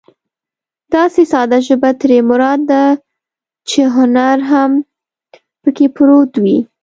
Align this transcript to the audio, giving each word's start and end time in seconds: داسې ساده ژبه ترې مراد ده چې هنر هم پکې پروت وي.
داسې 0.93 1.21
ساده 1.31 1.59
ژبه 1.67 1.89
ترې 2.01 2.17
مراد 2.29 2.59
ده 2.71 2.83
چې 3.69 3.81
هنر 3.95 4.37
هم 4.51 4.71
پکې 5.61 5.85
پروت 5.95 6.31
وي. 6.43 6.57